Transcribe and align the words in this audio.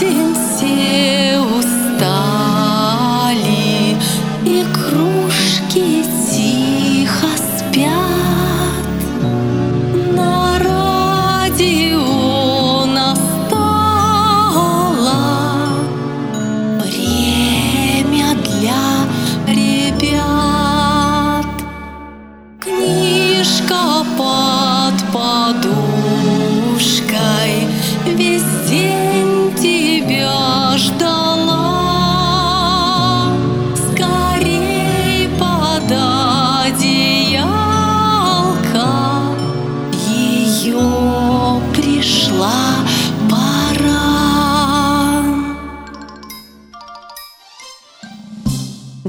Till 0.00 0.29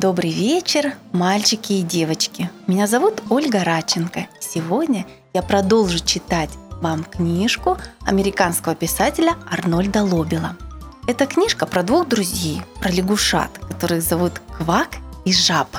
Добрый 0.02 0.32
вечер, 0.32 0.96
мальчики 1.12 1.74
и 1.74 1.84
девочки. 1.84 2.50
Меня 2.66 2.88
зовут 2.88 3.22
Ольга 3.30 3.64
Раченко. 3.64 4.26
Сегодня 4.40 5.06
я 5.32 5.44
продолжу 5.44 6.00
читать 6.00 6.50
вам 6.82 7.04
книжку 7.04 7.78
американского 8.04 8.74
писателя 8.74 9.36
Арнольда 9.48 10.04
Лобела. 10.04 10.58
Это 11.06 11.28
книжка 11.28 11.68
про 11.68 11.84
двух 11.84 12.08
друзей, 12.08 12.64
про 12.80 12.90
лягушат, 12.90 13.52
которых 13.60 14.02
зовут 14.02 14.42
Квак 14.58 14.90
и 15.24 15.32
Жаб. 15.32 15.70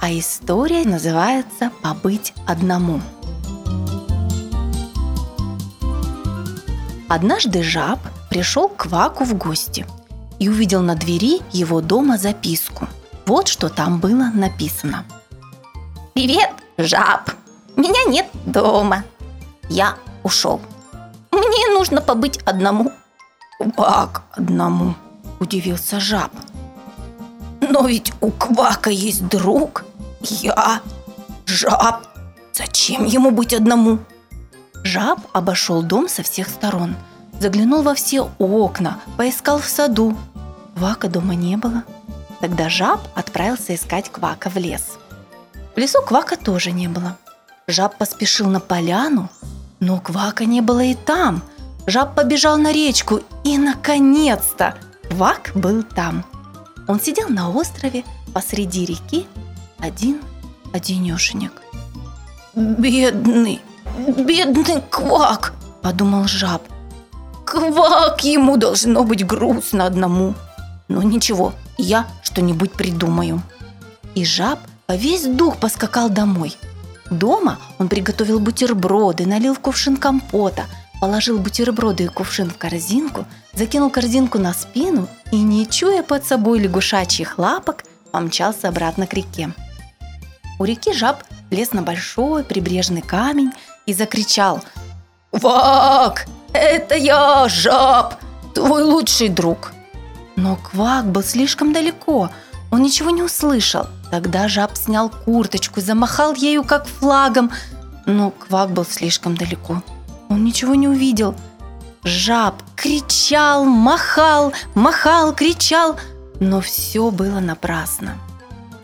А 0.00 0.10
история 0.10 0.84
называется 0.84 1.70
«Побыть 1.84 2.34
одному». 2.48 3.00
Однажды 7.08 7.62
жаб 7.62 8.00
пришел 8.28 8.68
к 8.68 8.88
Кваку 8.88 9.22
в 9.22 9.38
гости 9.38 9.86
и 10.40 10.48
увидел 10.48 10.82
на 10.82 10.96
двери 10.96 11.42
его 11.52 11.80
дома 11.80 12.18
записку. 12.18 12.88
Вот 13.26 13.48
что 13.48 13.68
там 13.68 14.00
было 14.00 14.30
написано. 14.34 15.04
«Привет, 16.12 16.50
жаб! 16.76 17.30
Меня 17.76 18.04
нет 18.06 18.26
дома. 18.44 19.04
Я 19.68 19.96
ушел. 20.22 20.60
Мне 21.30 21.68
нужно 21.72 22.00
побыть 22.00 22.38
одному». 22.44 22.92
«Как 23.76 24.22
одному?»– 24.32 24.94
удивился 25.40 26.00
жаб. 26.00 26.30
«Но 27.60 27.86
ведь 27.86 28.12
у 28.20 28.30
Квака 28.30 28.90
есть 28.90 29.26
друг. 29.28 29.84
Я 30.20 30.80
жаб. 31.46 32.06
Зачем 32.52 33.06
ему 33.06 33.30
быть 33.30 33.54
одному?» 33.54 33.98
Жаб 34.82 35.18
обошел 35.32 35.82
дом 35.82 36.08
со 36.08 36.22
всех 36.22 36.48
сторон, 36.48 36.94
заглянул 37.40 37.82
во 37.82 37.94
все 37.94 38.30
окна, 38.38 39.00
поискал 39.16 39.58
в 39.58 39.66
саду. 39.66 40.14
Квака 40.76 41.08
дома 41.08 41.34
не 41.34 41.56
было. 41.56 41.84
Тогда 42.44 42.68
жаб 42.68 43.00
отправился 43.14 43.74
искать 43.74 44.12
Квака 44.12 44.50
в 44.50 44.56
лес. 44.56 44.98
В 45.74 45.78
лесу 45.78 46.02
Квака 46.02 46.36
тоже 46.36 46.72
не 46.72 46.88
было. 46.88 47.16
Жаб 47.66 47.96
поспешил 47.96 48.50
на 48.50 48.60
поляну, 48.60 49.30
но 49.80 49.98
Квака 49.98 50.44
не 50.44 50.60
было 50.60 50.84
и 50.84 50.94
там. 50.94 51.42
Жаб 51.86 52.14
побежал 52.14 52.58
на 52.58 52.70
речку, 52.70 53.20
и, 53.44 53.56
наконец-то, 53.56 54.76
Квак 55.08 55.52
был 55.54 55.82
там. 55.84 56.22
Он 56.86 57.00
сидел 57.00 57.30
на 57.30 57.48
острове 57.48 58.04
посреди 58.34 58.84
реки, 58.84 59.26
один 59.78 60.20
одинешенек. 60.74 61.62
«Бедный, 62.54 63.62
бедный 64.18 64.82
Квак!»– 64.90 65.54
подумал 65.82 66.28
жаб. 66.28 66.60
«Квак 67.46 68.22
ему 68.22 68.58
должно 68.58 69.02
быть 69.02 69.26
грустно 69.26 69.86
одному. 69.86 70.34
Но 70.88 71.02
ничего, 71.02 71.54
я 71.78 72.06
что-нибудь 72.22 72.72
придумаю». 72.72 73.42
И 74.14 74.24
жаб 74.24 74.60
во 74.86 74.96
весь 74.96 75.24
дух 75.24 75.58
поскакал 75.58 76.08
домой. 76.08 76.56
Дома 77.10 77.58
он 77.78 77.88
приготовил 77.88 78.40
бутерброды, 78.40 79.26
налил 79.26 79.54
в 79.54 79.60
кувшин 79.60 79.96
компота, 79.96 80.64
положил 81.00 81.38
бутерброды 81.38 82.04
и 82.04 82.08
кувшин 82.08 82.50
в 82.50 82.56
корзинку, 82.56 83.26
закинул 83.52 83.90
корзинку 83.90 84.38
на 84.38 84.54
спину 84.54 85.08
и, 85.30 85.36
не 85.36 85.66
чуя 85.66 86.02
под 86.02 86.24
собой 86.24 86.60
лягушачьих 86.60 87.38
лапок, 87.38 87.84
помчался 88.10 88.68
обратно 88.68 89.06
к 89.06 89.14
реке. 89.14 89.52
У 90.58 90.64
реки 90.64 90.92
жаб 90.92 91.22
лез 91.50 91.72
на 91.72 91.82
большой 91.82 92.44
прибрежный 92.44 93.02
камень 93.02 93.52
и 93.86 93.92
закричал 93.92 94.62
«Квак! 95.30 96.26
Это 96.52 96.94
я, 96.94 97.48
жаб! 97.48 98.14
Твой 98.54 98.82
лучший 98.84 99.28
друг!» 99.28 99.73
Но 100.36 100.56
Квак 100.56 101.06
был 101.06 101.22
слишком 101.22 101.72
далеко, 101.72 102.30
он 102.70 102.82
ничего 102.82 103.10
не 103.10 103.22
услышал. 103.22 103.86
Тогда 104.10 104.48
жаб 104.48 104.76
снял 104.76 105.08
курточку, 105.08 105.80
замахал 105.80 106.34
ею 106.34 106.64
как 106.64 106.86
флагом, 106.86 107.52
но 108.06 108.30
Квак 108.30 108.72
был 108.72 108.84
слишком 108.84 109.36
далеко. 109.36 109.82
Он 110.28 110.44
ничего 110.44 110.74
не 110.74 110.88
увидел. 110.88 111.34
Жаб 112.02 112.62
кричал, 112.76 113.64
махал, 113.64 114.52
махал, 114.74 115.34
кричал, 115.34 115.96
но 116.40 116.60
все 116.60 117.10
было 117.10 117.40
напрасно. 117.40 118.18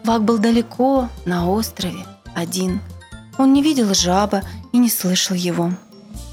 Квак 0.05 0.23
был 0.23 0.39
далеко, 0.39 1.09
на 1.25 1.51
острове, 1.51 2.07
один. 2.35 2.81
Он 3.39 3.53
не 3.53 3.63
видел 3.63 3.93
жаба 3.93 4.43
и 4.73 4.79
не 4.79 4.89
слышал 4.89 5.35
его. 5.35 5.73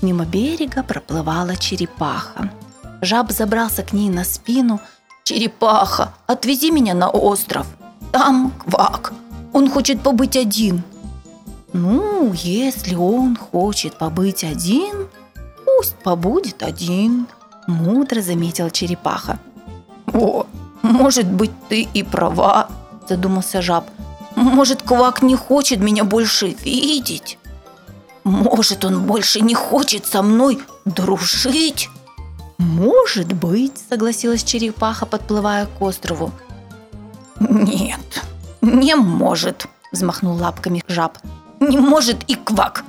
Мимо 0.01 0.25
берега 0.25 0.83
проплывала 0.83 1.55
черепаха. 1.55 2.51
Жаб 3.01 3.31
забрался 3.31 3.83
к 3.83 3.93
ней 3.93 4.09
на 4.09 4.23
спину. 4.23 4.79
«Черепаха, 5.27 6.13
отвези 6.25 6.71
меня 6.71 6.93
на 6.93 7.09
остров. 7.09 7.67
Там 8.13 8.53
Квак. 8.63 9.11
Он 9.51 9.69
хочет 9.69 10.01
побыть 10.01 10.37
один». 10.37 10.83
«Ну, 11.73 12.31
если 12.31 12.95
он 12.95 13.35
хочет 13.35 13.97
побыть 13.97 14.45
один, 14.45 15.09
пусть 15.65 15.95
побудет 15.95 16.63
один»,– 16.63 17.27
мудро 17.67 18.21
заметила 18.21 18.71
черепаха. 18.71 19.37
«О, 20.13 20.45
может 20.81 21.27
быть, 21.29 21.51
ты 21.67 21.81
и 21.81 22.03
права»,– 22.03 22.69
задумался 23.09 23.61
жаб. 23.61 23.83
«Может, 24.35 24.81
Квак 24.81 25.21
не 25.21 25.35
хочет 25.35 25.81
меня 25.81 26.05
больше 26.05 26.55
видеть? 26.63 27.37
Может, 28.23 28.85
он 28.85 29.01
больше 29.05 29.41
не 29.41 29.55
хочет 29.55 30.05
со 30.05 30.21
мной 30.21 30.59
дружить?» 30.85 31.89
«Может 32.57 33.33
быть»,– 33.33 33.77
согласилась 33.89 34.43
черепаха, 34.43 35.05
подплывая 35.05 35.67
к 35.67 35.81
острову. 35.81 36.31
«Нет, 37.39 38.23
не 38.61 38.95
может»,– 38.95 39.67
взмахнул 39.91 40.35
лапками 40.35 40.83
жаб. 40.87 41.19
«Не 41.59 41.77
может 41.77 42.17
и 42.27 42.35
квак! 42.35 42.83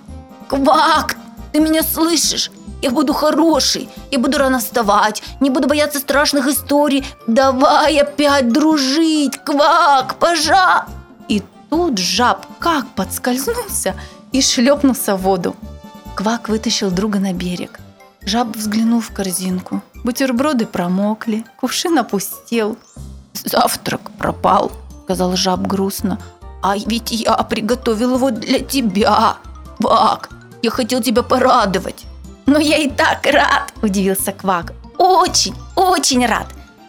Квак, 0.49 1.17
ты 1.53 1.61
меня 1.61 1.83
слышишь? 1.83 2.51
Я 2.81 2.91
буду 2.91 3.13
хороший, 3.13 3.89
я 4.11 4.19
буду 4.19 4.39
рано 4.39 4.61
вставать, 4.61 5.23
не 5.41 5.51
буду 5.51 5.69
бояться 5.69 5.99
страшных 5.99 6.47
историй. 6.47 7.05
Давай 7.27 7.99
опять 7.99 8.51
дружить, 8.51 9.37
квак, 9.45 10.15
пожа!» 10.15 10.87
И 11.29 11.43
тут 11.69 11.99
жаб 11.99 12.47
как 12.59 12.87
подскользнулся 12.95 13.95
и 14.33 14.41
шлепнулся 14.41 15.15
в 15.17 15.23
воду. 15.23 15.57
Квак 16.15 16.49
вытащил 16.49 16.91
друга 16.91 17.19
на 17.19 17.35
берег. 17.35 17.81
Жаб 18.29 18.57
взглянул 18.57 19.01
в 19.01 19.11
корзинку. 19.11 19.81
Бутерброды 20.05 20.67
промокли, 20.67 21.47
кувшин 21.57 21.99
опустел. 21.99 22.77
«Завтрак 23.33 24.03
пропал»,— 24.19 24.71
сказал 25.05 25.35
жаб 25.35 25.61
грустно. 25.61 26.21
«А 26.63 26.77
ведь 26.77 27.11
я 27.11 27.33
приготовил 27.37 28.17
его 28.17 28.31
для 28.31 28.59
тебя, 28.59 29.39
Квак. 29.79 30.29
Я 30.61 30.71
хотел 30.71 31.01
тебя 31.01 31.23
порадовать». 31.23 32.05
«Но 32.45 32.59
я 32.59 32.77
и 32.77 32.91
так 32.91 33.25
рад»,– 33.25 33.73
удивился 33.83 34.33
Квак. 34.33 34.75
«Очень, 34.99 35.55
очень 35.75 36.27
рад. 36.27 36.49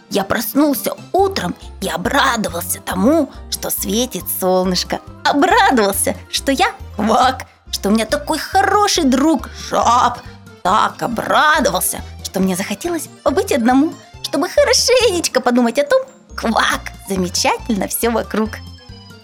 Я 0.09 0.25
проснулся 0.25 0.91
утром 1.13 1.55
и 1.79 1.87
обрадовался 1.87 2.81
тому, 2.81 3.31
что 3.49 3.69
светит 3.69 4.25
солнышко. 4.41 4.99
Обрадовался, 5.23 6.17
что 6.29 6.51
я 6.51 6.73
Квак, 6.97 7.45
что 7.71 7.87
у 7.87 7.91
меня 7.93 8.05
такой 8.05 8.39
хороший 8.39 9.05
друг 9.05 9.49
Жаб. 9.69 10.19
Так 10.63 11.01
обрадовался, 11.01 12.01
что 12.23 12.39
мне 12.39 12.55
захотелось 12.55 13.09
побыть 13.23 13.51
одному, 13.51 13.93
чтобы 14.23 14.49
хорошенечко 14.49 15.41
подумать 15.41 15.79
о 15.79 15.85
том, 15.85 16.01
Квак, 16.35 16.91
замечательно 17.07 17.87
все 17.87 18.09
вокруг. 18.09 18.51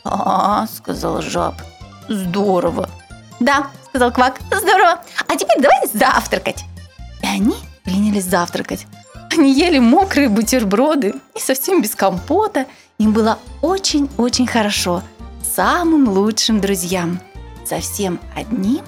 «А,— 0.04 0.68
сказал 0.78 1.22
жаб,— 1.22 1.56
здорово. 2.10 2.90
Да,— 3.40 3.68
сказал 3.90 4.12
Квак,— 4.12 4.40
здорово. 4.52 5.02
А 5.28 5.36
теперь 5.36 5.62
давай 5.62 5.88
завтракать. 5.94 6.66
И 7.22 7.26
они 7.28 7.56
принялись 7.84 8.26
завтракать. 8.26 8.86
Они 9.32 9.54
ели 9.54 9.80
мокрые 9.80 10.30
бутерброды 10.30 11.16
и 11.36 11.40
совсем 11.40 11.82
без 11.82 11.96
компота. 11.96 12.66
Им 12.98 13.14
было 13.14 13.40
очень-очень 13.62 14.48
хорошо. 14.48 15.02
Самым 15.56 16.10
лучшим 16.10 16.62
друзьям. 16.62 17.20
Совсем 17.66 18.20
одним, 18.36 18.84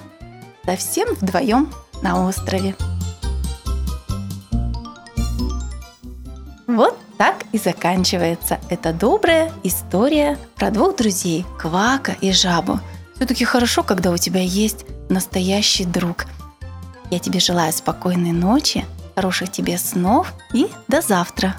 совсем 0.64 1.14
вдвоем 1.14 1.72
на 2.02 2.26
острове. 2.26 2.74
Вот 6.66 6.98
так 7.16 7.44
и 7.52 7.58
заканчивается 7.58 8.60
эта 8.68 8.92
добрая 8.92 9.50
история 9.64 10.38
про 10.54 10.70
двух 10.70 10.96
друзей, 10.96 11.44
Квака 11.58 12.16
и 12.20 12.32
Жабу. 12.32 12.80
Все-таки 13.16 13.44
хорошо, 13.44 13.82
когда 13.82 14.12
у 14.12 14.16
тебя 14.16 14.40
есть 14.40 14.84
настоящий 15.08 15.84
друг. 15.84 16.26
Я 17.10 17.18
тебе 17.18 17.40
желаю 17.40 17.72
спокойной 17.72 18.32
ночи, 18.32 18.84
хороших 19.16 19.50
тебе 19.50 19.78
снов 19.78 20.32
и 20.52 20.68
до 20.86 21.00
завтра. 21.00 21.56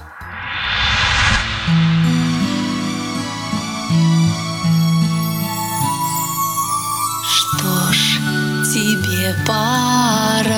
Тебе 9.20 9.36
пора. 9.46 10.54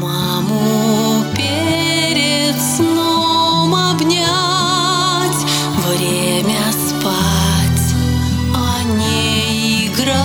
Маму 0.00 1.24
перед 1.36 2.56
сном 2.60 3.74
обнять 3.74 5.44
Время 5.86 6.72
спать, 6.72 7.94
а 8.54 8.82
не 8.96 9.88
играть. 9.88 10.20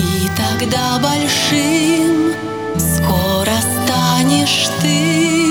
И 0.00 0.28
тогда 0.36 0.98
большим 0.98 2.32
скоро 2.76 3.56
станешь 3.84 4.68
ты 4.80 5.47